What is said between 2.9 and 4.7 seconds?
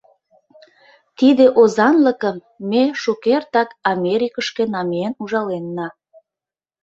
шукертак Америкышке